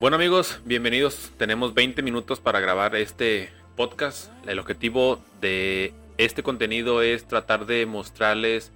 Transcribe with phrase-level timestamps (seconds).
[0.00, 1.32] Bueno amigos, bienvenidos.
[1.38, 4.30] Tenemos 20 minutos para grabar este podcast.
[4.46, 8.70] El objetivo de este contenido es tratar de mostrarles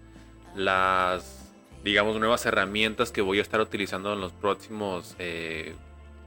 [0.57, 1.53] las,
[1.85, 5.77] digamos, nuevas herramientas que voy a estar utilizando en los próximos eh,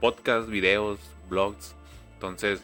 [0.00, 1.74] podcasts, videos, blogs.
[2.14, 2.62] Entonces,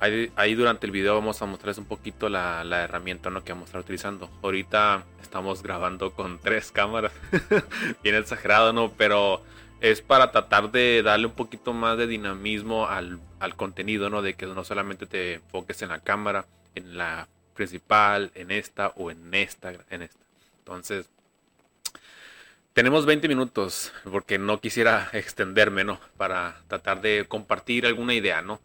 [0.00, 3.42] ahí, durante el video vamos a mostrarles un poquito la, herramienta ¿no?
[3.42, 4.28] que vamos a estar utilizando.
[4.42, 7.12] Ahorita estamos grabando con tres cámaras.
[8.02, 8.92] Bien exagerado, ¿no?
[8.98, 9.42] Pero
[9.80, 13.20] es para tratar de darle un poquito más de dinamismo al,
[13.56, 14.22] contenido, ¿no?
[14.22, 19.10] De que no solamente te enfoques en la cámara, en la principal, en esta o
[19.10, 20.24] en esta, en esta.
[20.58, 21.08] Entonces,
[22.72, 26.00] tenemos 20 minutos porque no quisiera extenderme, ¿no?
[26.16, 28.60] Para tratar de compartir alguna idea, ¿no?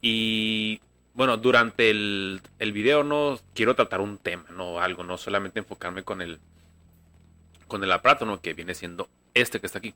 [0.00, 0.80] Y
[1.14, 6.04] bueno, durante el, el video no quiero tratar un tema, no algo, no solamente enfocarme
[6.04, 6.38] con el
[7.66, 8.40] con el aparato, ¿no?
[8.40, 9.94] Que viene siendo este que está aquí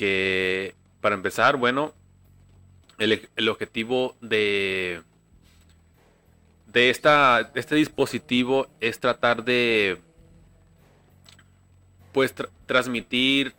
[0.00, 1.92] que para empezar, bueno,
[2.96, 5.02] el, objetivo de,
[6.68, 9.98] de, esta, este dispositivo es tratar de
[12.12, 12.34] pues
[12.64, 13.54] transmitir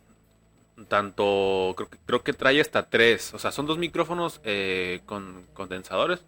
[0.88, 6.24] tanto creo creo que trae hasta tres o sea son dos micrófonos eh, con condensadores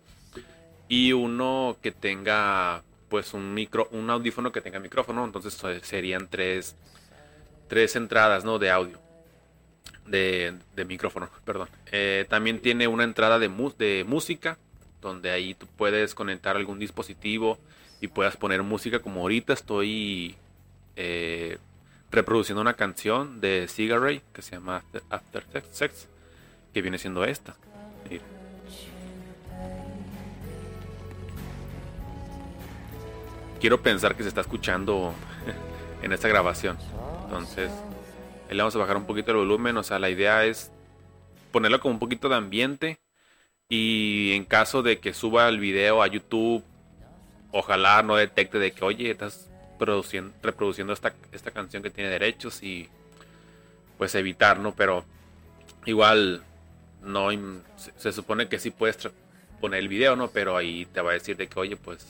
[0.88, 6.76] y uno que tenga pues un micro un audífono que tenga micrófono entonces serían tres
[7.68, 9.03] tres entradas no de audio
[10.06, 10.55] de,
[10.86, 11.69] micrófono, perdón.
[11.92, 14.58] Eh, también tiene una entrada de, de música,
[15.00, 17.58] donde ahí tú puedes conectar algún dispositivo
[18.00, 20.36] y puedas poner música, como ahorita estoy
[20.96, 21.58] eh,
[22.11, 26.08] reproduciendo una canción de Cigarette que se llama After Sex,
[26.72, 27.56] que viene siendo esta.
[33.61, 35.14] Quiero pensar que se está escuchando
[36.02, 36.77] en esta grabación.
[37.24, 37.70] Entonces,
[38.55, 39.77] le vamos a bajar un poquito el volumen.
[39.77, 40.70] O sea, la idea es
[41.52, 42.98] ponerlo como un poquito de ambiente.
[43.69, 46.64] Y en caso de que suba el video a YouTube,
[47.50, 52.62] ojalá no detecte de que, oye, estás produciendo, reproduciendo esta, esta canción que tiene derechos
[52.62, 52.89] y
[53.98, 54.74] pues evitar, ¿no?
[54.74, 55.05] Pero
[55.86, 56.42] igual
[57.02, 57.28] no
[57.96, 59.08] se, supone que sí puedes
[59.61, 60.28] poner el video, ¿no?
[60.28, 62.07] Pero ahí te va a decir de que, oye, pues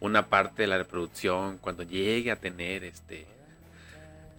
[0.00, 3.26] una parte de la reproducción, cuando llegue a tener este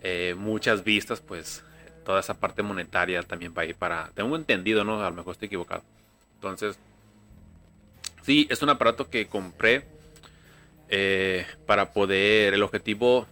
[0.04, 1.64] eh, muchas vistas, pues
[2.06, 4.12] toda esa parte monetaria también va a ir para...
[4.14, 5.02] Tengo entendido, ¿no?
[5.02, 5.84] A lo mejor estoy equivocado.
[6.36, 6.78] Entonces,
[8.24, 9.86] sí, es un aparato que compré
[10.90, 12.54] eh, para poder...
[12.54, 13.26] El objetivo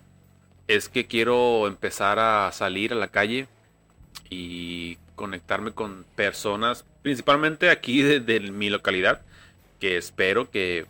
[0.68, 3.48] es que quiero empezar a salir a la calle
[4.30, 9.22] y conectarme con personas, principalmente aquí de mi localidad,
[9.81, 10.86] que espero que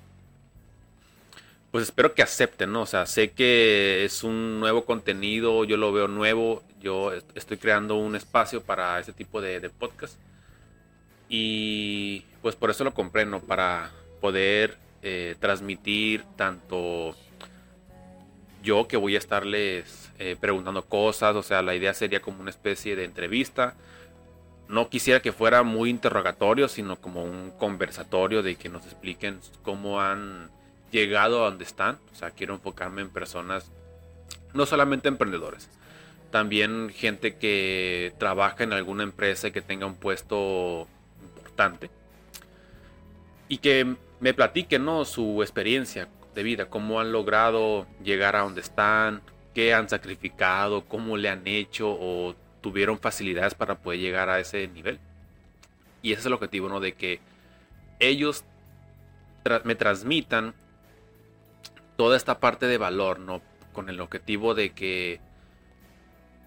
[1.71, 2.81] pues espero que acepten, ¿no?
[2.81, 7.95] O sea, sé que es un nuevo contenido, yo lo veo nuevo, yo estoy creando
[7.95, 10.19] un espacio para ese tipo de, podcast.
[11.29, 13.39] Y pues por eso lo compré, ¿no?
[13.39, 13.89] Para
[14.19, 17.15] poder eh, transmitir tanto
[18.61, 22.49] yo que voy a estarles eh, preguntando cosas, o sea, la idea sería como una
[22.49, 23.75] especie de entrevista.
[24.67, 30.01] No quisiera que fuera muy interrogatorio, sino como un conversatorio de que nos expliquen cómo
[30.01, 30.49] han
[30.91, 31.97] llegado a donde están.
[32.11, 33.71] O sea, quiero enfocarme en personas,
[34.53, 35.69] no solamente emprendedores,
[36.31, 40.87] también gente que trabaja en alguna empresa y que tenga un puesto
[41.21, 41.89] importante.
[43.47, 45.03] Y que me platiquen ¿no?
[45.05, 49.21] su experiencia de vida, cómo han logrado llegar a donde están,
[49.53, 54.67] qué han sacrificado, cómo le han hecho o tuvieron facilidades para poder llegar a ese
[54.67, 54.99] nivel.
[56.01, 56.79] Y ese es el objetivo, ¿no?
[56.79, 57.19] De que
[57.99, 58.45] ellos
[59.63, 60.53] me transmitan
[62.01, 63.43] toda esta parte de valor, ¿no?
[63.73, 65.19] Con el objetivo de que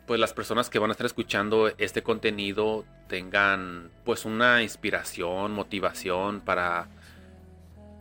[0.05, 6.41] pues las personas que van a estar escuchando este contenido tengan pues una inspiración, motivación
[6.41, 6.89] para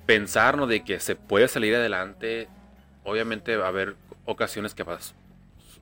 [0.08, 0.66] pensar ¿no?
[0.66, 2.48] de que se puede salir adelante.
[3.04, 5.14] Obviamente va a haber ocasiones que vas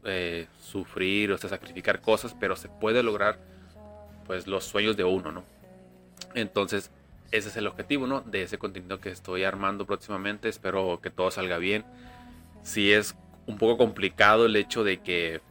[0.03, 3.39] a eh, sufrir o sea, sacrificar cosas, pero se puede lograr
[4.27, 5.45] pues los sueños de uno, ¿no?
[6.35, 6.91] Entonces
[7.31, 8.21] ese es el objetivo, ¿no?
[8.21, 10.49] De ese contenido que estoy armando próximamente.
[10.49, 11.85] Espero que todo salga bien.
[12.63, 13.15] Si es
[13.47, 15.41] un poco complicado el hecho de que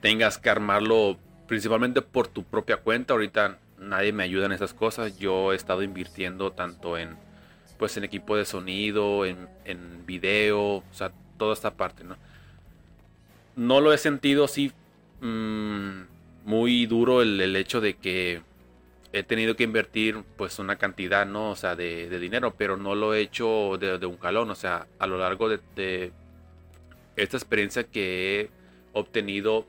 [0.00, 3.14] tengas que armarlo principalmente por tu propia cuenta.
[3.14, 5.18] Ahorita nadie me ayuda en esas cosas.
[5.18, 7.16] Yo he estado invirtiendo tanto en
[7.78, 12.16] pues en equipo de sonido, en, en video, o sea, toda esta parte, ¿no?
[13.54, 14.72] No lo he sentido así
[15.20, 16.00] mm,
[16.44, 18.42] muy duro el, el hecho de que
[19.12, 21.50] he tenido que invertir pues una cantidad, ¿no?
[21.50, 25.06] O sea, de, dinero, pero no lo he hecho de, un calón, o sea, a
[25.06, 26.12] lo largo de,
[27.16, 28.50] esta experiencia que he
[28.92, 29.66] obtenido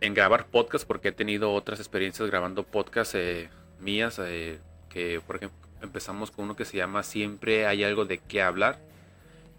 [0.00, 3.48] en grabar podcast porque he tenido otras experiencias grabando podcast eh,
[3.80, 4.58] mías, eh,
[4.90, 8.78] que por ejemplo empezamos con uno que se llama Siempre hay algo de qué hablar.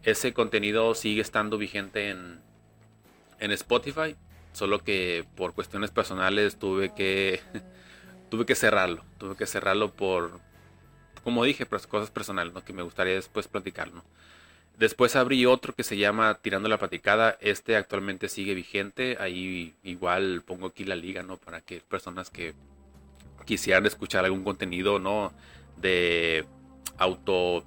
[0.04, 2.40] Ese contenido sigue estando vigente en,
[3.40, 4.16] en Spotify,
[4.58, 7.40] solo que por cuestiones personales tuve que
[8.30, 10.42] tuve que cerrarlo, tuve que cerrarlo por
[11.24, 12.64] como dije, pues cosas personales, ¿no?
[12.64, 14.04] que me gustaría después platicar, ¿no?
[14.78, 17.38] Después abrí otro que se llama Tirando la Platicada.
[17.42, 19.18] Este actualmente sigue vigente.
[19.20, 21.38] Ahí igual pongo aquí la liga, ¿no?
[21.38, 22.54] Para que personas que
[23.46, 25.34] quisieran escuchar algún contenido, ¿no?
[25.78, 26.46] De
[26.98, 27.66] auto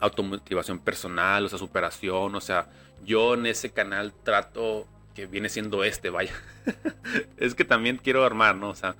[0.00, 2.68] automotivación personal, o sea, superación, o sea,
[3.04, 6.34] yo en ese canal trato que viene siendo este, vaya.
[7.36, 8.70] es que también quiero armar, ¿no?
[8.70, 8.96] O sea,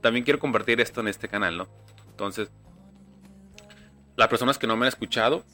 [0.00, 1.68] también quiero compartir esto en este canal, ¿no?
[2.10, 2.50] Entonces,
[4.16, 5.44] las personas que no me han escuchado,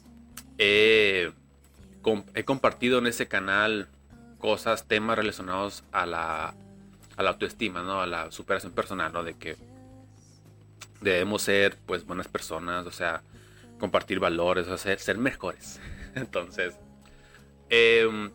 [0.57, 1.31] he,
[2.45, 3.87] compartido en ese canal
[4.39, 6.55] cosas, temas relacionados a la,
[7.17, 8.01] autoestima, ¿no?
[8.01, 9.23] A la superación personal, ¿no?
[9.23, 9.55] De que
[11.01, 13.21] debemos ser, pues, buenas personas, o sea,
[13.79, 15.79] compartir valores, o sea, ser mejores.
[16.15, 16.75] Entonces,
[17.69, 18.31] em,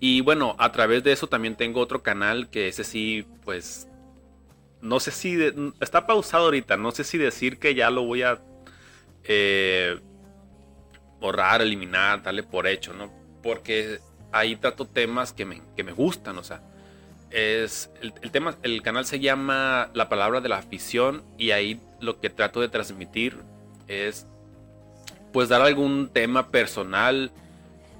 [0.00, 3.88] y bueno, a través de eso también tengo otro canal que ese sí, pues,
[4.80, 5.38] no sé si,
[5.80, 8.40] está pausado ahorita, no sé si decir que ya lo voy a...
[9.24, 9.98] Eh,
[11.24, 13.10] borrar, eliminar, darle por hecho, ¿no?
[13.42, 13.98] Porque
[14.30, 16.60] ahí trato temas que me, que me gustan, o sea,
[17.30, 22.20] es el, tema, el canal se llama La Palabra de la Afición y ahí lo
[22.20, 23.38] que trato de transmitir
[23.88, 24.26] es
[25.32, 27.32] pues dar algún tema personal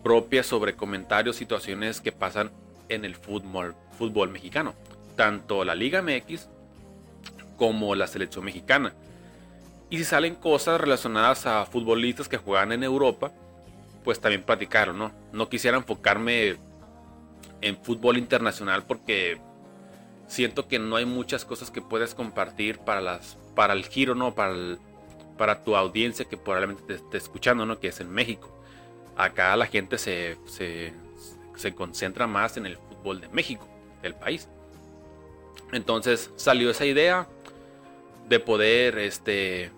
[0.05, 2.53] propia sobre comentarios, situaciones que pasan
[2.91, 4.75] en el fútbol, fútbol mexicano,
[5.17, 6.49] tanto la Liga MX
[7.57, 8.95] como la selección mexicana.
[9.91, 13.33] Y si salen cosas relacionadas a futbolistas que juegan en Europa,
[14.05, 15.13] pues también platicaron, ¿no?
[15.33, 16.57] No quisiera enfocarme
[17.63, 19.41] en fútbol internacional porque
[20.27, 24.35] siento que no hay muchas cosas que puedes compartir para las para el giro, ¿no?
[24.35, 24.55] Para
[25.39, 27.81] para tu audiencia que probablemente te esté escuchando, ¿no?
[27.81, 28.54] Que es en México.
[29.17, 30.93] Acá la gente se, se,
[31.57, 33.69] se concentra más en el fútbol de México,
[34.03, 34.49] del país.
[35.73, 37.29] Entonces salió esa idea
[38.29, 39.71] de poder este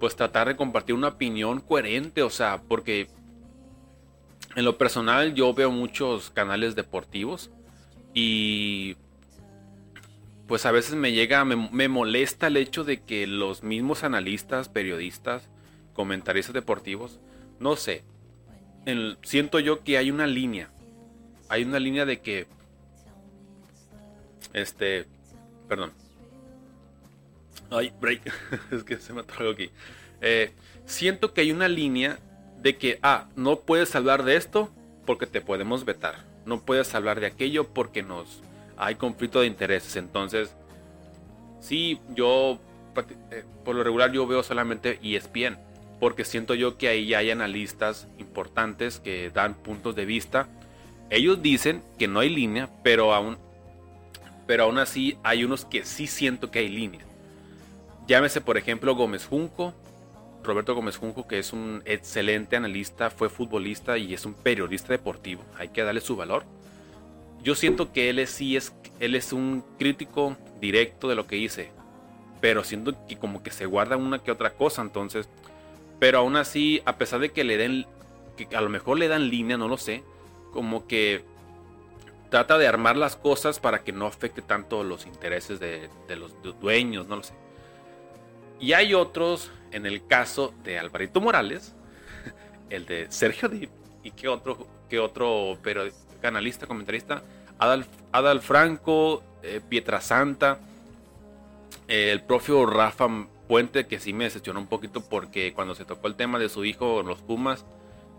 [0.00, 3.08] pues tratar de compartir una opinión coherente, o sea, porque
[4.56, 7.50] en lo personal yo veo muchos canales deportivos
[8.12, 8.96] y
[10.46, 15.48] pues a veces me llega, me, molesta el hecho de que los mismos analistas, periodistas,
[15.94, 17.20] comentaristas deportivos,
[17.58, 18.04] no sé,
[19.22, 20.70] siento yo que hay una línea,
[21.48, 22.46] hay una línea de que,
[24.52, 25.06] este,
[25.68, 25.92] perdón,
[27.72, 28.20] Ay, break.
[28.70, 29.70] es que se me atoró aquí.
[30.20, 30.52] Eh,
[30.84, 32.18] siento que hay una línea
[32.60, 34.70] de que, ah, no puedes hablar de esto
[35.06, 36.24] porque te podemos vetar.
[36.44, 38.42] No puedes hablar de aquello porque nos
[38.76, 39.96] hay conflicto de intereses.
[39.96, 40.54] Entonces,
[41.60, 42.60] sí, yo
[43.30, 45.58] eh, por lo regular yo veo solamente ESPN.
[46.02, 50.48] Porque siento yo que ahí hay analistas importantes que dan puntos de vista.
[51.10, 53.38] Ellos dicen que no hay línea, pero aún,
[54.44, 57.02] pero aún así hay unos que sí siento que hay línea.
[58.08, 59.74] Llámese, por ejemplo, Gómez Junco,
[60.42, 65.44] Roberto Gómez Junco, que es un excelente analista, fue futbolista y es un periodista deportivo.
[65.56, 66.42] Hay que darle su valor.
[67.44, 71.36] Yo siento que él es, sí es, él es un crítico directo de lo que
[71.36, 71.70] hice,
[72.40, 75.28] pero siento que como que se guarda una que otra cosa, entonces,
[76.02, 77.86] pero aún así, a pesar de que le den,
[78.56, 80.02] a lo mejor le dan línea, no lo sé,
[80.52, 81.24] como que
[82.28, 87.06] trata de armar las cosas para que no afecte tanto los intereses de, los dueños,
[87.06, 87.34] no lo sé.
[88.58, 91.72] Y hay otros, en el caso de Alvarito Morales,
[92.68, 93.70] el de Sergio Dip,
[94.02, 95.84] y que otro, que otro pero
[96.20, 97.22] canalista, comentarista,
[97.60, 100.58] Adal, Adal Franco, eh, Pietrasanta,
[101.86, 103.08] el propio Rafa
[103.52, 106.64] Puente, que sí me decepcionó un poquito porque cuando se tocó el tema de su
[106.64, 107.66] hijo, los Pumas,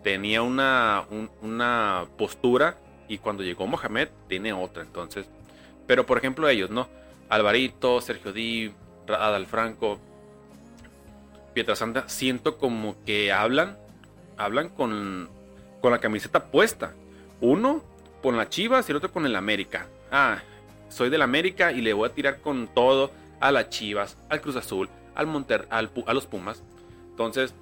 [0.04, 1.06] tenía una,
[1.42, 4.84] una postura y cuando llegó Mohamed tiene otra.
[4.84, 5.26] Entonces,
[5.88, 6.88] pero por ejemplo ellos, ¿no?
[7.30, 8.74] Alvarito, Sergio Di,
[9.08, 9.98] Adal Franco,
[11.56, 13.80] Pietrasanta, siento como que hablan,
[14.38, 15.32] hablan con,
[15.82, 16.94] con la camiseta puesta.
[17.42, 17.84] Uno
[18.22, 19.88] con la Chivas y el otro con el América.
[20.12, 20.44] Ah,
[20.90, 23.10] soy del América y le voy a tirar con todo
[23.40, 26.62] a las Chivas, al Cruz Azul, al Monter, al, a los Pumas.
[27.12, 27.54] Entonces,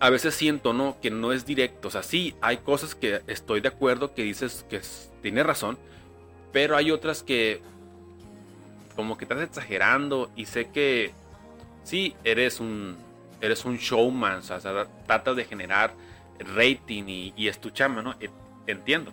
[0.00, 0.96] a veces siento, ¿no?
[1.00, 1.88] Que no es directo.
[1.88, 4.80] O sea, sí, hay cosas que estoy de acuerdo que dices que
[5.22, 5.78] tiene razón,
[6.52, 7.60] pero hay otras que
[8.96, 11.12] como que estás exagerando y sé que
[11.84, 12.96] sí, eres un,
[13.40, 14.58] eres un showman, o sea,
[15.06, 15.92] tratas de generar
[16.54, 18.14] rating y, y es tu chama, ¿no?
[18.66, 19.12] Entiendo.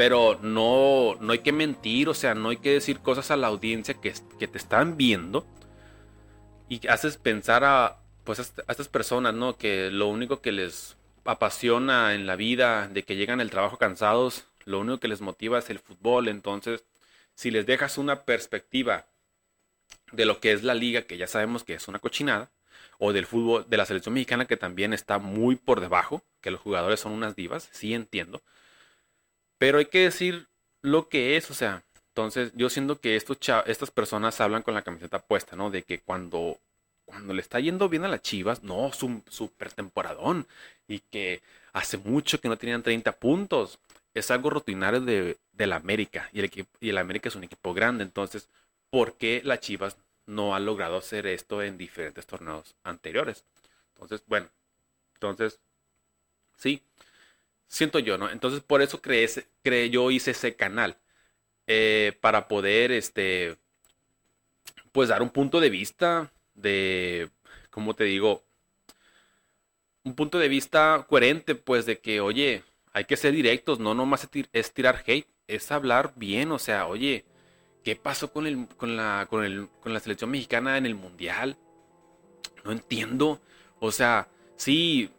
[0.00, 3.48] Pero no, no hay que mentir, o sea, no hay que decir cosas a la
[3.48, 5.46] audiencia que, te están viendo
[6.70, 9.58] y haces pensar a, pues, a estas personas, ¿no?
[9.58, 14.46] Que lo único que les apasiona en la vida, de que llegan al trabajo cansados,
[14.64, 16.28] lo único que les motiva es el fútbol.
[16.28, 16.82] Entonces,
[17.34, 19.04] si les dejas una perspectiva
[20.12, 22.50] de lo que es la liga, que ya sabemos que es una cochinada,
[22.98, 26.62] o del fútbol de la selección mexicana, que también está muy por debajo, que los
[26.62, 28.40] jugadores son unas divas, sí entiendo.
[29.60, 30.48] Pero hay que decir
[30.80, 33.36] lo que es, o sea, entonces yo siento que estos
[33.66, 35.70] estas personas hablan con la camiseta puesta, ¿no?
[35.70, 36.58] De que cuando,
[37.04, 40.46] cuando le está yendo bien a las Chivas, no, es un super temporadón,
[40.88, 41.42] y que
[41.74, 43.78] hace mucho que no tenían 30 puntos.
[44.14, 46.50] Es algo rutinario de, la América, y el,
[46.80, 48.48] y el América es un equipo grande, entonces,
[48.88, 53.44] ¿por qué las Chivas no han logrado hacer esto en diferentes torneos anteriores?
[53.94, 54.48] Entonces, bueno,
[55.14, 55.60] entonces,
[56.56, 56.82] sí,
[57.70, 58.30] siento yo, ¿no?
[58.30, 59.28] Entonces, por eso creé,
[59.62, 60.98] creé yo hice ese canal
[61.66, 63.56] eh, para poder, este,
[64.92, 67.30] pues dar un punto de vista de,
[67.70, 68.44] ¿cómo te digo?
[70.02, 74.28] Un punto de vista coherente, pues de que, oye, hay que ser directos, no nomás
[74.52, 77.24] es tirar hate, es hablar bien, o sea, oye,
[77.84, 81.56] ¿qué pasó con, el, con, la, con, el, con la selección mexicana en el Mundial?
[82.64, 83.40] No entiendo,
[83.78, 85.10] o sea, sí,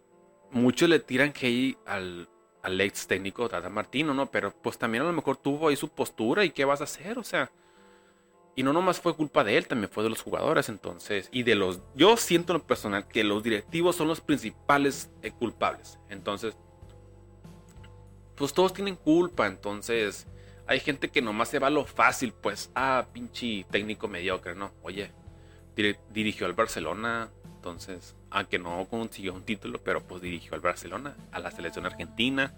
[0.52, 2.28] muchos le tiran hate al,
[2.64, 4.30] al ex técnico Tata Martino, ¿no?
[4.30, 7.18] Pero pues también a lo mejor tuvo ahí su postura y qué vas a hacer,
[7.18, 7.52] o sea.
[8.56, 11.30] Y no nomás fue culpa de él, también fue de los jugadores, entonces.
[11.32, 11.82] Y de los.
[11.96, 16.00] Yo siento en lo personal que los directivos son los principales eh, culpables.
[16.10, 16.56] Entonces.
[18.36, 20.28] Pues todos tienen culpa, entonces.
[20.68, 22.72] Hay gente que nomás se va a lo fácil, pues.
[22.76, 24.74] Ah, pinche técnico mediocre, ¿no?
[24.84, 25.12] Oye,
[26.10, 31.38] dirigió al Barcelona, entonces, aunque no consiguió un título, pero pues dirigió al Barcelona, a
[31.38, 32.52] la selección argentina.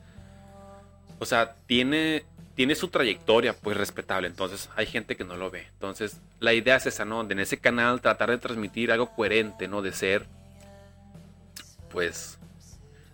[1.19, 2.23] O sea, tiene,
[2.55, 5.67] tiene su trayectoria pues respetable, entonces hay gente que no lo ve.
[5.73, 7.21] Entonces, la idea es esa, ¿no?
[7.25, 9.81] De en ese canal tratar de transmitir algo coherente, ¿no?
[9.81, 10.25] De ser,
[11.91, 12.39] pues,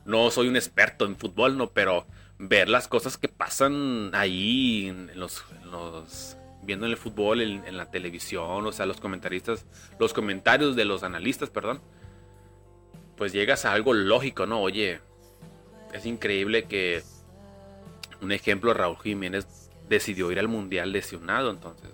[0.05, 1.71] no soy un experto en fútbol, ¿no?
[1.71, 2.05] Pero
[2.37, 6.37] ver las cosas que pasan ahí en los, en los
[6.69, 9.65] viendo el fútbol en, la televisión, o sea, los comentaristas,
[9.97, 11.81] los comentarios de los analistas, perdón,
[13.17, 14.61] pues llegas a algo lógico, ¿no?
[14.61, 14.99] Oye,
[15.93, 17.01] es increíble que
[18.21, 21.89] un ejemplo, Raúl Jiménez decidió ir al Mundial lesionado, entonces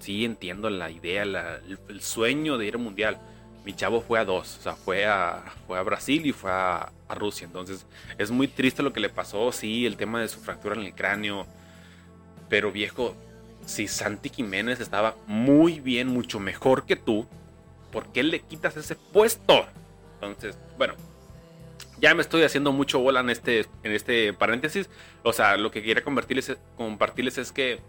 [0.00, 3.18] sí entiendo la idea, el, sueño de ir al Mundial.
[3.64, 6.92] Mi chavo fue a dos, o sea, fue a, fue a Brasil y fue a,
[7.08, 7.86] a Rusia, entonces
[8.18, 10.94] es muy triste lo que le pasó, sí, el tema de su fractura en el
[10.94, 11.46] cráneo,
[12.50, 13.16] pero viejo,
[13.66, 17.26] si Santi Jiménez estaba muy bien, mucho mejor que tú,
[17.92, 19.66] ¿por qué le quitas ese puesto?
[20.14, 20.94] Entonces, bueno,
[22.00, 24.88] ya me estoy haciendo mucho bola en este, en este paréntesis.
[25.22, 27.80] O sea, lo que quería compartirles, es que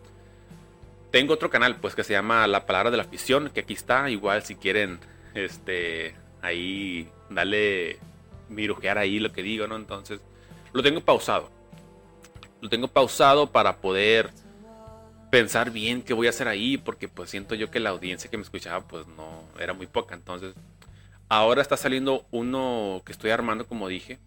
[1.11, 4.09] tengo otro canal, pues que se llama La Palabra de la Afición, que aquí está.
[4.09, 4.99] Igual si quieren,
[5.33, 7.99] este, ahí, dale,
[8.49, 9.75] mirujear ahí lo que digo, ¿no?
[9.75, 10.21] Entonces,
[10.73, 11.49] lo tengo pausado.
[12.61, 14.31] Lo tengo pausado para poder
[15.29, 18.37] pensar bien qué voy a hacer ahí, porque pues siento yo que la audiencia que
[18.37, 20.15] me escuchaba pues no era muy poca.
[20.15, 20.53] Entonces,
[21.27, 24.19] ahora está saliendo uno que estoy armando, como dije,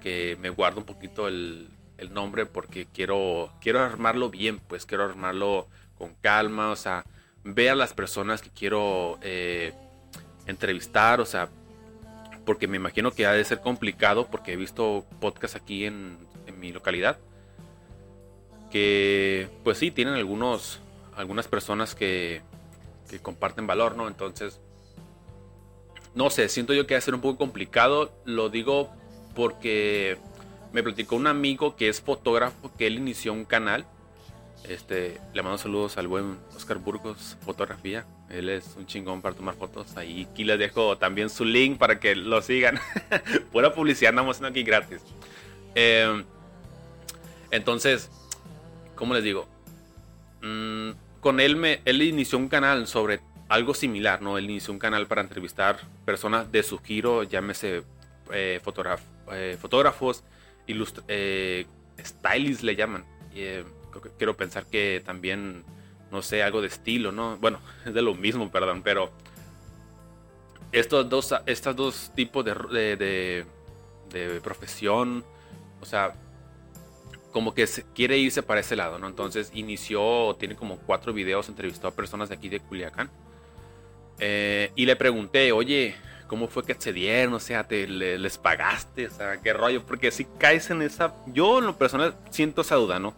[0.00, 1.70] que me guardo un poquito el,
[2.12, 5.66] nombre porque quiero, quiero armarlo bien, pues quiero armarlo
[5.96, 7.04] con calma, o sea,
[7.42, 9.72] ver a las personas que quiero eh,
[10.46, 11.48] entrevistar, o sea,
[12.46, 16.60] porque me imagino que ha de ser complicado porque he visto podcasts aquí en, en
[16.60, 17.18] mi localidad
[18.70, 20.80] que pues sí, tienen algunos,
[21.16, 22.42] algunas personas que,
[23.08, 24.08] que comparten valor, ¿no?
[24.08, 24.60] Entonces,
[26.14, 28.90] no sé, siento yo que va a ser un poco complicado, lo digo
[29.34, 30.18] porque
[30.72, 33.86] me platicó un amigo que es fotógrafo, que él inició un canal.
[34.64, 38.04] Este, le mando saludos al buen Oscar Burgos Fotografía.
[38.28, 39.96] Él es un chingón para tomar fotos.
[39.96, 42.78] Ahí aquí les dejo también su link para que lo sigan.
[43.52, 45.00] Pura publicidad andamos aquí gratis.
[45.74, 46.24] Eh,
[47.50, 48.10] entonces,
[48.98, 49.48] ¿cómo les digo?
[50.42, 50.90] Mm,
[51.20, 54.36] con él, me, él inició un canal sobre algo similar, ¿no?
[54.36, 57.82] Él inició un canal para entrevistar personas de su giro, llámese
[58.32, 58.60] eh,
[59.32, 60.24] eh, fotógrafos,
[61.08, 61.66] eh,
[62.04, 63.04] stylists le llaman.
[63.34, 63.64] Eh,
[64.18, 65.64] quiero pensar que también,
[66.10, 67.36] no sé, algo de estilo, ¿no?
[67.38, 69.10] Bueno, es de lo mismo, perdón, pero
[70.72, 73.46] estos dos, estos dos tipos de, de,
[74.10, 75.24] de profesión,
[75.80, 76.12] o sea,
[77.32, 79.06] como que quiere irse para ese lado, ¿no?
[79.06, 83.10] Entonces inició, tiene como cuatro videos, entrevistó a personas de aquí de Culiacán.
[84.18, 85.94] Eh, y le pregunté, oye,
[86.26, 87.34] ¿cómo fue que accedieron?
[87.34, 91.58] O sea, te, les pagaste, o sea, qué rollo, porque si caes en esa, yo
[91.58, 93.14] en lo personal siento esa duda, ¿no?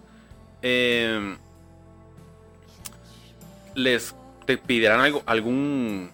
[0.62, 1.38] Em,
[3.74, 4.14] les
[4.46, 6.10] te pedirán algo, algún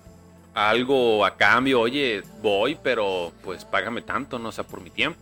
[0.54, 5.20] algo a cambio, oye, voy, pero pues págame tanto, no o sea, por mi tiempo.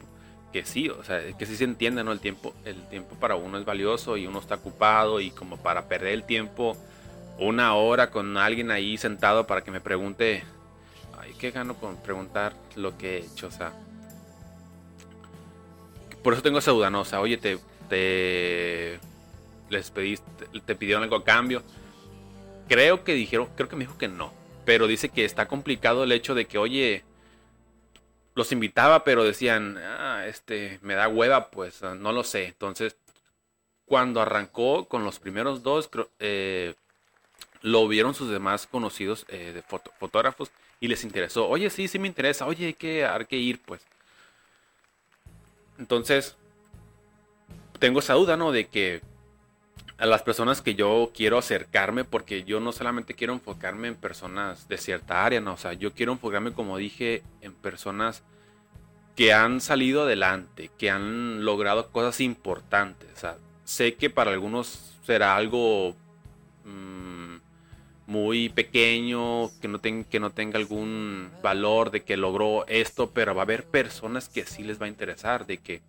[0.54, 2.12] Que sí, o sea, que sí se entiende, ¿no?
[2.12, 5.88] El tiempo, el tiempo para uno es valioso y uno está ocupado y como para
[5.88, 6.76] perder el tiempo
[7.40, 10.44] una hora con alguien ahí sentado para que me pregunte,
[11.18, 13.49] ay, ¿qué gano con preguntar lo que he hecho?
[13.49, 13.73] O sea,
[16.23, 16.88] por eso tengo esa duda.
[16.96, 17.58] O sea, oye, te,
[17.88, 19.00] te
[19.70, 21.64] les pediste, te pidieron algo a cambio.
[22.68, 24.32] Creo que dijeron, creo que me dijo que no,
[24.64, 27.02] pero dice que está complicado el hecho de que, oye,
[28.35, 32.47] los invitaba, pero decían, ah, este, me da hueva, pues no lo sé.
[32.47, 32.97] Entonces,
[33.87, 35.88] cuando arrancó con los primeros dos,
[36.19, 36.75] eh,
[37.62, 39.62] lo vieron sus demás conocidos eh,
[39.99, 40.50] fotógrafos
[40.81, 41.49] y les interesó.
[41.49, 42.47] Oye, sí, sí me interesa.
[42.47, 43.83] Oye, hay que, hay que ir, pues.
[45.79, 46.37] Entonces,
[47.79, 48.53] tengo esa duda, ¿no?
[48.53, 49.00] De que
[49.99, 54.69] a las personas que yo quiero acercarme, porque yo no solamente quiero enfocarme en personas
[54.69, 55.55] de cierta área, ¿no?
[55.55, 58.23] O sea, yo quiero enfocarme, como dije, en personas
[59.15, 63.09] que han salido adelante, que han logrado cosas importantes.
[63.15, 65.95] O sea, sé que para algunos será algo
[68.07, 73.43] muy pequeño, que no, que no tenga algún valor de que logró esto, pero va
[73.43, 75.81] a haber personas que sí les va a interesar, de que,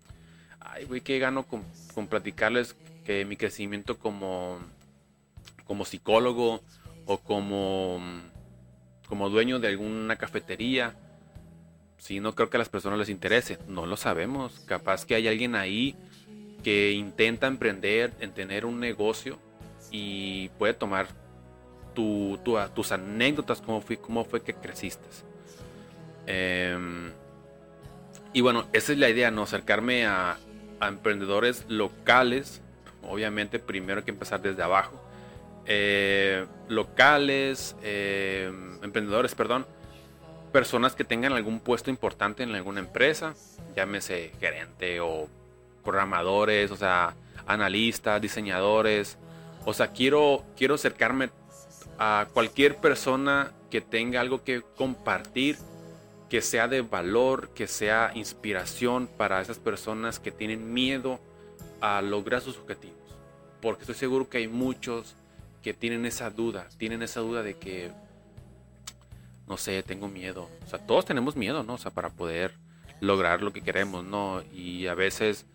[0.59, 4.59] ay, güey, ¿qué gano con, con platicarles que mi crecimiento como,
[5.65, 6.61] como psicólogo
[7.05, 8.01] o como,
[9.07, 10.95] como dueño de alguna cafetería?
[11.97, 14.59] Si no creo que a las personas les interese, no lo sabemos.
[14.67, 15.95] Capaz que hay alguien ahí
[16.63, 19.39] que intenta emprender en tener un negocio
[19.91, 21.07] y puede tomar
[21.93, 22.39] tu,
[22.75, 25.07] tus anécdotas, cómo fue, cómo fue que creciste.
[26.27, 27.11] Em,
[28.33, 29.43] y bueno, esa es la idea, ¿no?
[29.43, 30.37] Acercarme a,
[30.81, 32.61] emprendedores locales.
[33.09, 35.01] Obviamente, primero hay que empezar desde abajo.
[35.65, 39.65] Eh, locales, em, emprendedores, perdón.
[40.51, 43.33] Personas que tengan algún puesto importante en alguna empresa,
[43.75, 45.27] llámese gerente o
[45.83, 47.15] programadores, o sea,
[47.47, 49.17] analistas, diseñadores.
[49.65, 51.29] O sea, quiero, quiero acercarme
[51.97, 55.57] a cualquier persona que tenga algo que compartir,
[56.29, 61.19] que sea de valor, que sea inspiración para esas personas que tienen miedo
[61.81, 62.97] a lograr sus objetivos.
[63.61, 65.15] Porque estoy seguro que hay muchos
[65.61, 67.91] que tienen esa duda, tienen esa duda de que,
[69.47, 70.49] no sé, tengo miedo.
[70.63, 71.73] O sea, todos tenemos miedo, ¿no?
[71.73, 72.53] O sea, para poder
[73.01, 74.43] lograr lo que queremos, ¿no?
[74.53, 75.45] Y a veces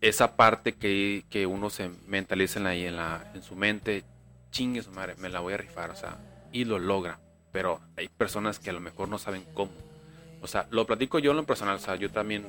[0.00, 4.04] esa parte que, que uno se mentaliza ahí en, la, en su mente,
[4.50, 6.18] chingue su madre, me la voy a rifar, o sea,
[6.52, 7.20] y lo logra.
[7.52, 9.72] Pero hay personas que a lo mejor no saben cómo.
[10.40, 12.46] O sea, lo platico yo en lo personal, o sea, yo también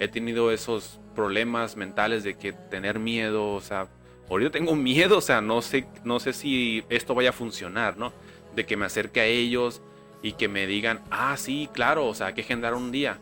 [0.00, 3.86] he tenido esos problemas mentales de que tener miedo, o sea,
[4.28, 8.12] ahorita tengo miedo, o sea, no sé, no sé si esto vaya a funcionar, ¿no?
[8.56, 9.82] De que me acerque a ellos
[10.22, 13.18] y que me digan, ah, sí, claro, o sea, hay que un día.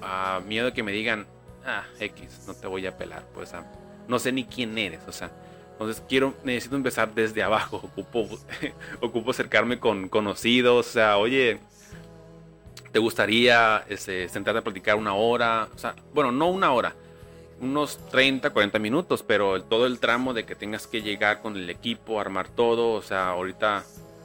[0.00, 1.26] Ah, miedo de que me digan,
[1.64, 3.70] ah, X, no te voy a pelar, pues, ah,
[4.08, 5.30] no sé ni quién eres, o sea,
[5.72, 7.76] entonces quiero, necesito empezar desde abajo.
[7.96, 8.38] Ocupo,
[9.00, 10.86] ocupo acercarme con conocidos.
[10.86, 11.58] O sea, oye,
[12.92, 15.68] ¿te gustaría este, sentarte a platicar una hora?
[15.74, 16.94] O sea, bueno, no una hora.
[17.60, 21.70] Unos 30, 40 minutos, pero todo el tramo de que tengas que llegar con el
[21.70, 22.92] equipo, armar todo.
[22.92, 23.84] O sea, ahorita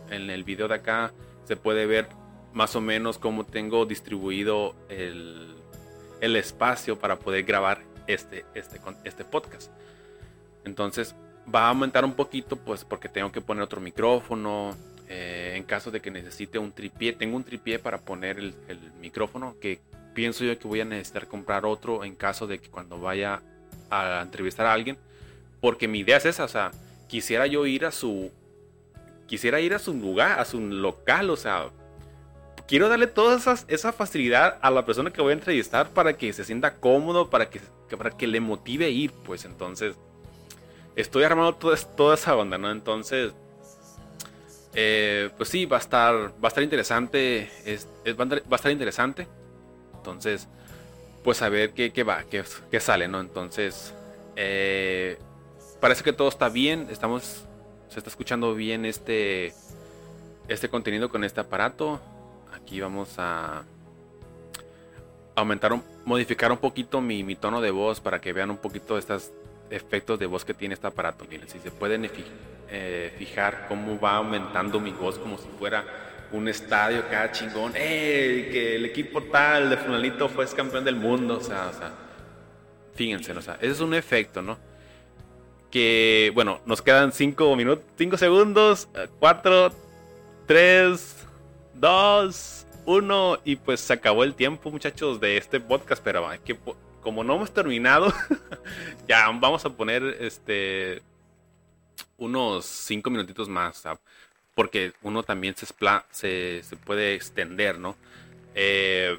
[0.10, 1.14] en el video de acá
[1.46, 2.08] se puede ver
[2.54, 5.56] más o menos cómo tengo distribuido el,
[6.22, 9.72] el espacio para poder grabar este, este, este podcast.
[10.66, 11.16] Entonces,
[11.54, 14.76] va a aumentar un poquito, pues porque tengo que poner otro micrófono.
[15.10, 18.54] Eh, en caso de que necesite un tripié, tengo un tripié para poner el,
[19.00, 19.80] micrófono que
[20.14, 23.42] pienso yo que voy a necesitar comprar otro en caso de que cuando vaya
[23.90, 24.98] a entrevistar a alguien.
[25.62, 26.72] Porque mi idea es esa, o sea,
[27.08, 28.32] quisiera yo ir a su.
[29.28, 31.70] Quisiera ir a su lugar, a su local, o sea.
[32.68, 33.38] Quiero darle toda
[33.70, 37.50] esa facilidad a la persona que voy a entrevistar para que se sienta cómodo, para
[37.50, 37.62] que,
[37.98, 39.96] para que le motive ir, pues entonces
[40.98, 42.70] estoy armando toda, esa onda, ¿no?
[42.70, 43.32] Entonces,
[44.80, 49.28] eh, pues sí, va a estar, va a estar interesante, es, va a estar interesante.
[49.96, 50.48] Entonces,
[51.24, 53.20] pues a ver qué, va, qué, sale, ¿no?
[53.20, 53.92] Entonces,
[54.36, 55.18] eh,
[55.82, 57.44] parece que todo está bien, estamos,
[57.90, 59.52] se está escuchando bien este,
[60.48, 62.00] este contenido con este aparato.
[62.54, 63.64] Aquí vamos a
[65.34, 65.72] aumentar,
[66.06, 69.32] modificar un poquito mi tono de voz para que vean un poquito estas
[69.70, 71.26] efectos de voz que tiene este aparato.
[71.30, 72.10] Miren, si se pueden
[72.70, 75.86] eh, fijar cómo va aumentando mi voz como si fuera
[76.32, 78.50] un estadio cada chingón, ¡eh!
[78.52, 81.94] Que el equipo tal de Fulanito fue campeón del mundo, o sea, o sea,
[82.96, 84.58] fíjense, o sea, ese es un efecto, ¿no?
[85.72, 89.72] Que, bueno, nos quedan 5 minutos, 5 segundos, 4,
[90.48, 91.16] 3,
[91.76, 96.58] 2, 1, y pues se acabó el tiempo, muchachos, de este podcast, pero hay que,
[97.08, 98.14] como no hemos terminado,
[99.08, 101.02] ya vamos a poner este
[102.18, 103.82] unos 5 minutitos más,
[104.54, 107.96] porque uno también se, se, puede extender, ¿no?
[108.56, 109.18] Eh,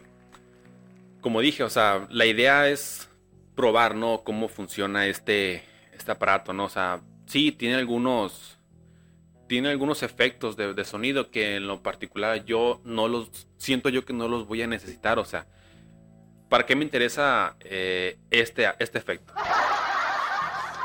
[1.23, 3.09] como dije, o sea, la idea es
[3.57, 4.23] probar, ¿no?
[4.23, 6.67] Cómo funciona este, este aparato, ¿no?
[6.67, 8.59] O sea, sí, tiene algunos,
[9.47, 14.13] tiene algunos efectos de, sonido que en lo particular yo no los, siento yo que
[14.13, 15.47] no los voy a necesitar, o sea,
[16.49, 19.33] ¿para qué me interesa eh, este, este efecto?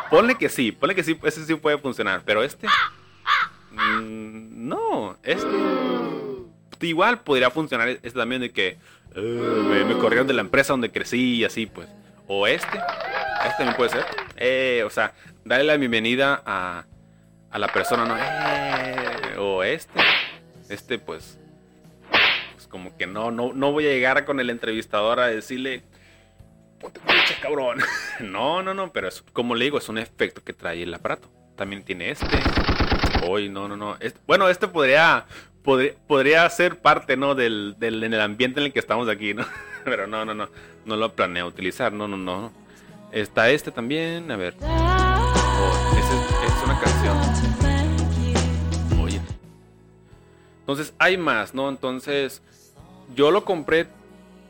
[0.09, 2.67] Ponle que sí, ponle que sí, ese sí puede funcionar, pero este...
[3.71, 5.47] Mm, no, este
[6.81, 8.77] igual podría funcionar este también de que
[9.15, 11.87] eh, me, corrieron de la empresa donde crecí y así, pues.
[12.27, 14.05] O este, este también puede ser.
[14.37, 15.13] Eh, o sea,
[15.45, 16.85] darle la bienvenida a,
[17.51, 19.41] a la persona, ¿no?
[19.41, 19.99] O este,
[20.69, 21.37] este pues
[22.73, 25.83] como que no, no, no voy a llegar con el entrevistador a decirle,
[26.79, 26.99] ponte
[27.39, 27.77] cabrón.
[28.19, 31.29] no, no, no, pero es, como le digo, es un efecto que trae el aparato.
[31.55, 32.25] También tiene este.
[33.27, 33.95] Hoy, no, no, no.
[34.25, 35.27] bueno, este podría,
[35.61, 37.35] podría, ser parte, ¿no?
[37.35, 39.45] Del, del, en el ambiente en el que estamos aquí, ¿no?
[39.85, 40.49] Pero no, no, no.
[40.85, 42.51] No lo planeo utilizar, no, no, no.
[43.11, 44.55] Está este también, a ver.
[44.61, 47.19] Oh, es, es una canción.
[48.99, 49.21] Oye.
[50.61, 51.69] Entonces, hay más, ¿no?
[51.69, 52.41] Entonces,
[53.15, 53.87] yo lo compré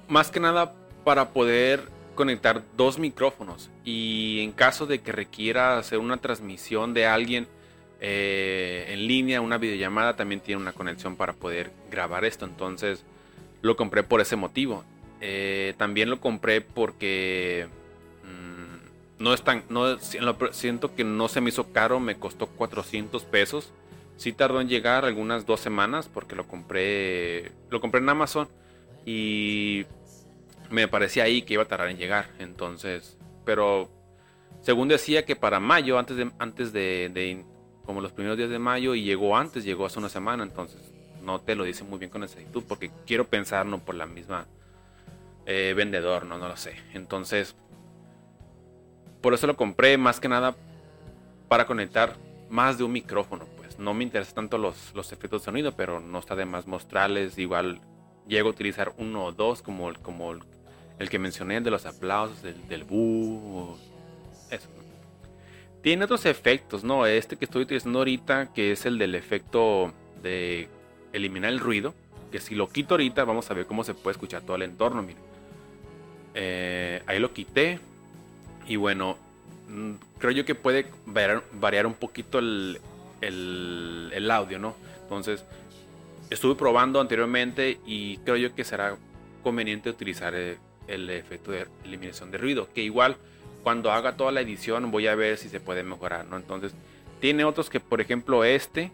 [0.08, 0.73] más que nada
[1.04, 3.69] para poder conectar dos micrófonos.
[3.84, 7.47] Y en caso de que requiera hacer una transmisión de alguien
[7.99, 12.45] eh, en línea, una videollamada, también tiene una conexión para poder grabar esto.
[12.45, 13.04] Entonces
[13.62, 14.84] lo compré por ese motivo.
[15.21, 17.67] Eh, también lo compré porque
[18.23, 19.63] mm, no es tan,
[20.52, 23.71] siento que no se me hizo caro, me costó 400 pesos.
[24.23, 28.47] Sí tardó en llegar algunas dos semanas porque lo compré, lo compré en Amazon
[29.05, 29.86] y
[30.69, 32.29] me parecía ahí que iba a tardar en llegar.
[32.39, 33.91] Entonces, pero
[34.62, 37.43] según decía que para mayo, antes de, antes de,
[37.86, 40.79] como los primeros días de mayo y llegó antes, llegó hace una semana, entonces
[41.21, 44.47] no te lo dice muy bien con exactitud porque quiero pensar no por la misma
[45.45, 46.77] eh, vendedor, no, no lo sé.
[46.93, 47.57] Entonces,
[49.19, 50.55] por eso lo compré más que nada
[51.49, 52.15] para conectar
[52.49, 56.00] más de un micrófono, pues no me interesa tanto los, los efectos de sonido, pero
[56.00, 57.82] no está de más mostrarles, igual
[58.28, 60.32] llego a utilizar uno o dos como, como
[61.00, 62.82] el, que mencioné, el de los aplausos, del, del
[64.50, 64.69] eso.
[65.82, 67.06] Tiene otros efectos, ¿no?
[67.06, 70.69] Este que estoy utilizando ahorita, que es el del efecto de
[71.12, 71.93] eliminar el ruido.
[72.32, 75.04] Que si lo quito ahorita, vamos a ver cómo se puede escuchar todo el entorno,
[75.04, 75.22] miren.
[76.36, 77.80] Eh, ahí lo quité.
[78.65, 79.17] Y bueno,
[79.67, 82.80] mm, creo yo que puede variar, un poquito el,
[84.31, 84.75] audio, ¿no?
[85.01, 85.43] Entonces,
[86.29, 88.97] estuve probando anteriormente y creo yo que será
[89.43, 90.57] conveniente utilizar el, eh,
[90.88, 92.67] el efecto de eliminación de ruido.
[92.73, 93.17] Que igual
[93.63, 96.38] cuando haga toda la edición voy a ver si se puede mejorar, ¿no?
[96.38, 96.73] Entonces,
[97.19, 98.91] tiene otros que, por ejemplo, este,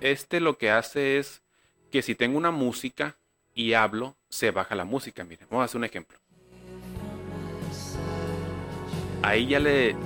[0.00, 1.42] este lo que hace es
[1.90, 3.16] que si tengo una música
[3.54, 5.24] y hablo, se baja la música.
[5.24, 6.18] Miren, vamos a hacer un ejemplo.
[9.22, 9.96] Ahí ya le...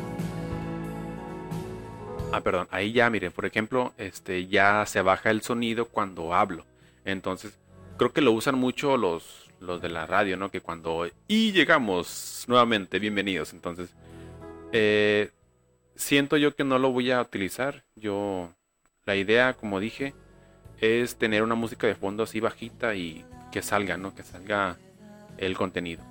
[2.32, 6.64] Ah, perdón, ahí ya, miren, por ejemplo, este, ya se baja el sonido cuando hablo.
[7.04, 7.58] Entonces,
[7.98, 10.50] creo que lo usan mucho los, los de la radio, ¿no?
[10.50, 11.06] Que cuando...
[11.28, 13.52] Y llegamos nuevamente, bienvenidos.
[13.52, 13.90] Entonces,
[14.72, 15.30] eh,
[15.94, 17.84] siento yo que no lo voy a utilizar.
[17.96, 18.50] Yo,
[19.04, 20.14] la idea, como dije,
[20.80, 24.14] es tener una música de fondo así bajita y que salga, ¿no?
[24.14, 24.78] Que salga
[25.36, 26.02] el contenido.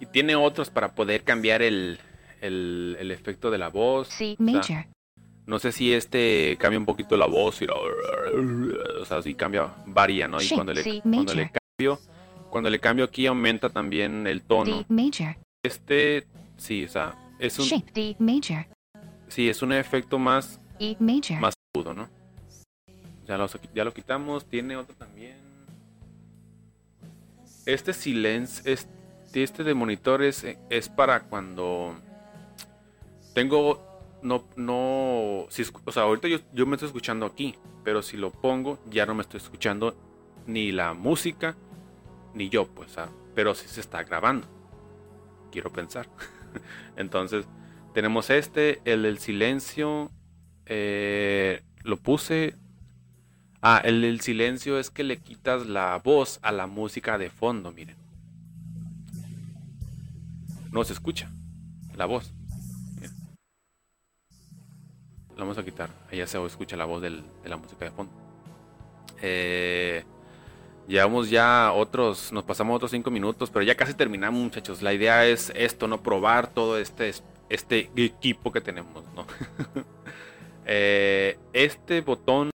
[0.00, 2.00] Y tiene otros para poder cambiar el,
[2.40, 4.08] el, el efecto de la voz.
[4.08, 4.86] Sí, major.
[5.46, 10.28] no sé si este cambia un poquito la voz y o sea, si cambia, varía,
[10.28, 10.40] ¿no?
[10.40, 11.50] Y cuando le, cuando le
[12.50, 14.84] cuando le cambio aquí aumenta también el tono.
[15.62, 17.66] Este, sí, o sea, es un...
[19.28, 20.60] Sí, es un efecto más...
[21.40, 22.08] Más agudo, ¿no?
[23.26, 24.46] Ya lo, ya lo quitamos.
[24.46, 25.36] Tiene otro también.
[27.66, 31.94] Este silencio, este, este de monitores es, para cuando
[33.38, 33.80] tengo
[34.20, 38.32] no, no, si, o sea, ahorita yo, yo, me estoy escuchando aquí, pero si lo
[38.32, 39.96] pongo ya no me estoy escuchando
[40.48, 41.54] ni la música
[42.34, 44.48] ni yo, pues, ah, pero sí se está grabando.
[45.52, 46.08] Quiero pensar.
[46.96, 47.46] Entonces,
[47.94, 50.10] tenemos este, el del silencio.
[50.66, 52.56] Eh, lo puse.
[53.62, 57.70] Ah, el, el silencio es que le quitas la voz a la música de fondo,
[57.70, 57.96] miren.
[60.72, 61.30] No se escucha
[61.94, 62.34] la voz.
[65.38, 65.88] La vamos a quitar.
[66.12, 68.12] Ya se escucha la voz de la música de fondo.
[69.22, 70.04] Eh,
[70.88, 74.82] llevamos ya otros, nos pasamos otros cinco minutos, pero ya casi terminamos, muchachos.
[74.82, 77.14] La idea es esto, no probar todo este,
[77.48, 79.26] este equipo que tenemos, ¿no?
[80.70, 82.50] Eh, este botón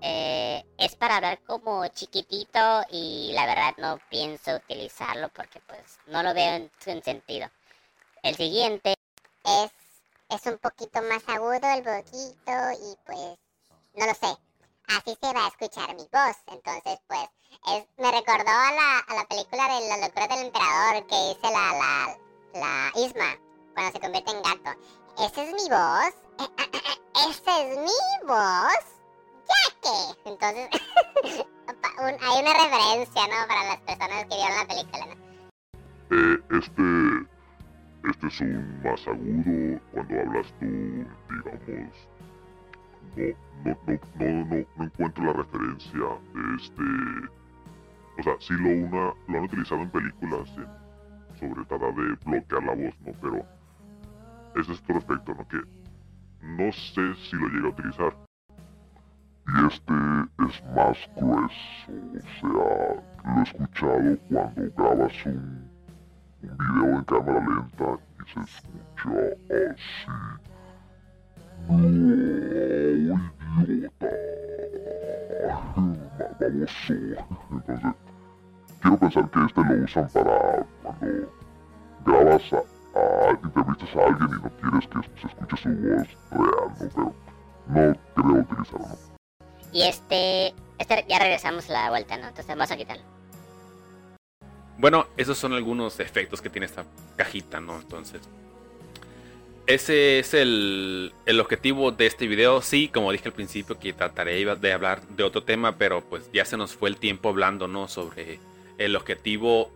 [0.00, 6.24] Eh, es para hablar como chiquitito y la verdad no pienso utilizarlo porque pues no
[6.24, 7.48] lo veo en, en sentido.
[8.24, 8.94] El siguiente
[9.44, 9.70] Es,
[10.28, 13.38] es un poquito más agudo el boquito y pues,
[13.94, 14.36] no lo sé.
[14.88, 16.36] Así se va a escuchar mi voz.
[16.46, 17.28] Entonces, pues,
[17.68, 21.52] es, me recordó a la, a la película de La locura del emperador que dice
[21.52, 22.18] la, la,
[22.54, 23.36] la Isma
[23.74, 24.80] cuando se convierte en gato.
[25.18, 26.14] ¿Esa es mi voz?
[27.30, 28.84] ¿Esa es mi voz?
[29.48, 30.30] ¿Ya qué?
[30.30, 30.68] Entonces,
[31.98, 33.48] hay una referencia, ¿no?
[33.48, 35.26] Para las personas que vieron la película, ¿no?
[36.08, 37.35] Eh, este,
[38.10, 42.08] este es un más agudo cuando hablas tú, digamos.
[43.64, 46.00] No, no, no, no, no, encuentro la referencia
[46.56, 46.82] este.
[48.18, 50.48] O sea, sí lo, una, lo han utilizado en películas
[51.38, 53.12] sobre tratar de bloquear la voz, ¿no?
[53.20, 53.46] Pero
[54.54, 55.48] ese es otro aspecto, ¿no?
[55.48, 55.58] Que
[56.42, 58.16] no sé si lo llega a utilizar.
[59.48, 59.94] Y este
[60.48, 61.52] es más grueso,
[61.88, 65.75] o sea, lo he escuchado cuando grabas un
[66.42, 69.10] un video en cámara lenta y se escucha
[69.72, 70.10] así.
[71.68, 74.06] ¡No, idiota!
[76.40, 76.94] Baboso.
[77.50, 77.92] Entonces,
[78.80, 81.32] quiero pensar que este lo usan para cuando
[82.04, 82.56] grabas a,
[82.98, 87.14] a- entrevistas a alguien y no quieres que se escuche su voz real, ¿no?
[87.66, 88.86] Pero no creo utilizarlo,
[89.72, 92.28] y este, este ya regresamos la vuelta, ¿no?
[92.28, 93.02] Entonces vamos a quitarlo.
[94.78, 96.84] Bueno, esos son algunos efectos que tiene esta
[97.16, 97.80] cajita, ¿no?
[97.80, 98.20] Entonces,
[99.66, 102.62] ese es el, el objetivo de este video.
[102.62, 106.44] Sí, como dije al principio, que trataré de hablar de otro tema, pero pues ya
[106.44, 107.88] se nos fue el tiempo hablando, ¿no?
[107.88, 108.38] Sobre
[108.78, 109.70] el objetivo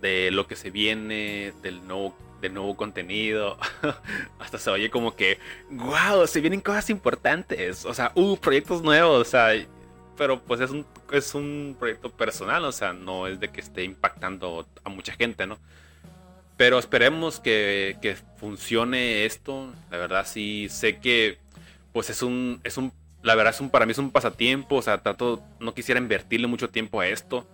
[0.00, 3.58] de lo que se viene, del nuevo, del nuevo contenido.
[4.38, 5.38] Hasta se oye como que,
[5.70, 7.84] wow, se vienen cosas importantes.
[7.84, 9.20] O sea, uh, proyectos nuevos.
[9.20, 9.50] O sea,
[10.20, 13.84] pero pues es un, es un proyecto personal, o sea, no es de que esté
[13.84, 15.56] impactando a mucha gente, ¿no?
[16.58, 19.72] Pero esperemos que, que funcione esto.
[19.90, 21.38] La verdad sí sé que
[21.94, 24.82] pues es un, es un, la verdad es un, para mí es un pasatiempo, o
[24.82, 27.48] sea, trato, no quisiera invertirle mucho tiempo a esto,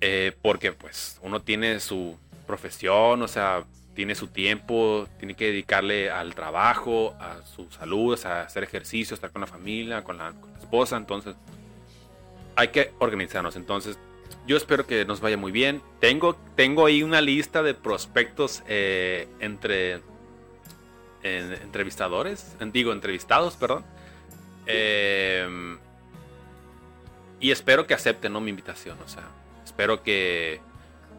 [0.00, 3.64] eh, porque pues uno tiene su profesión, o sea,
[3.96, 9.14] tiene su tiempo, tiene que dedicarle al trabajo, a su salud, o sea, hacer ejercicio,
[9.14, 11.34] estar con la familia, con la, con la esposa, entonces
[12.56, 13.56] hay que organizarnos.
[13.56, 13.98] Entonces,
[14.46, 15.82] yo espero que nos vaya muy bien.
[16.00, 19.94] Tengo, tengo ahí una lista de prospectos eh, entre
[21.22, 23.84] en- entrevistadores, en- digo, entrevistados, perdón.
[24.66, 25.76] Eh,
[27.40, 28.40] y espero que acepten ¿no?
[28.40, 28.98] mi invitación.
[29.04, 29.24] O sea,
[29.64, 30.60] espero que,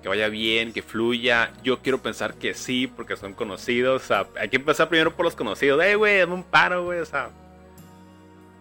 [0.01, 1.51] que vaya bien, que fluya.
[1.63, 4.03] Yo quiero pensar que sí, porque son conocidos.
[4.03, 5.83] O sea, hay que empezar primero por los conocidos.
[5.83, 6.99] Eh, güey, dame un paro, güey.
[6.99, 7.29] O sea,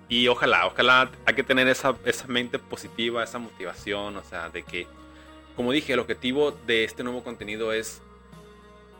[0.08, 4.62] y ojalá, ojalá hay que tener esa, esa mente positiva, esa motivación, o sea, de
[4.62, 4.86] que,
[5.56, 8.02] como dije, el objetivo de este nuevo contenido es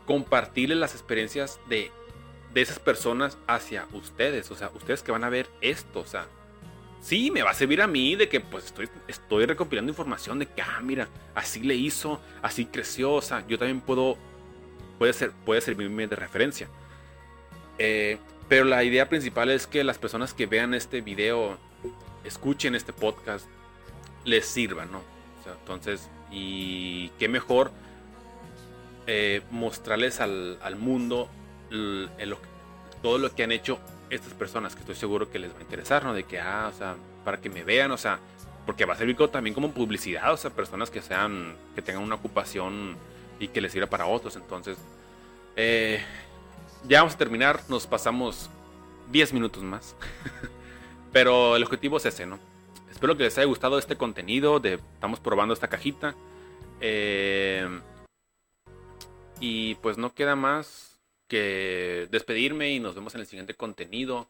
[0.05, 1.91] compartirles las experiencias de,
[2.53, 6.27] de esas personas hacia ustedes, o sea, ustedes que van a ver esto, o sea,
[7.01, 10.47] sí, me va a servir a mí de que pues estoy, estoy recopilando información de
[10.47, 14.17] que, ah, mira, así le hizo, así creció, o sea, yo también puedo,
[14.97, 16.67] puede, ser, puede servirme de referencia.
[17.77, 21.57] Eh, pero la idea principal es que las personas que vean este video,
[22.23, 23.45] escuchen este podcast,
[24.23, 24.99] les sirva, ¿no?
[24.99, 27.71] O sea, entonces, y qué mejor
[29.07, 31.29] eh, mostrarles al, al mundo
[33.01, 33.79] todo lo que han hecho
[34.09, 36.13] estas personas, que estoy seguro que les va a interesar, ¿no?
[36.13, 38.19] De que, ah, o sea, para que me vean, o sea,
[38.65, 42.15] porque va a servir también como publicidad, o sea, personas que sean, que tengan una
[42.15, 42.95] ocupación
[43.39, 44.77] y que les sirva para otros, entonces,
[45.55, 46.01] eh,
[46.87, 48.49] ya vamos a terminar, nos pasamos
[49.11, 49.95] 10 minutos más.
[51.11, 52.39] Pero el objetivo es ese, ¿no?
[52.91, 54.61] Espero que les haya gustado este contenido.
[54.63, 56.15] Estamos probando esta cajita.
[56.81, 57.67] Eh,
[59.39, 64.29] y pues no queda más que despedirme y nos vemos en el siguiente contenido.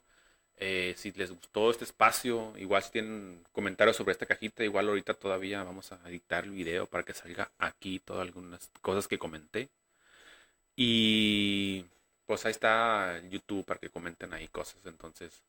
[0.57, 5.13] Eh, si les gustó este espacio, igual si tienen comentarios sobre esta cajita, igual ahorita
[5.13, 9.69] todavía vamos a editar el video para que salga aquí todas algunas cosas que comenté.
[10.77, 11.85] Y
[12.25, 14.77] pues ahí está YouTube para que comenten ahí cosas.
[14.85, 15.43] Entonces,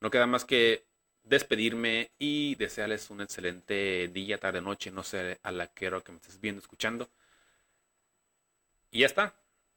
[0.00, 0.84] no queda más que
[1.24, 6.12] despedirme y desearles un excelente día, tarde, noche, no sé a la que hora que
[6.12, 7.08] me estés viendo, escuchando.
[8.90, 9.34] Y ya está,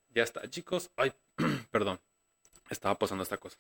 [0.10, 0.92] ya está, chicos.
[0.96, 1.14] Ay,
[1.72, 2.00] perdón,
[2.70, 3.58] estaba pasando esta cosa.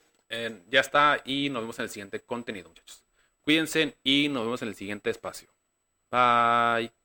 [0.69, 3.03] Ya está y nos vemos en el siguiente contenido, muchachos.
[3.41, 5.49] Cuídense y nos vemos en el siguiente espacio.
[6.09, 7.00] Bye.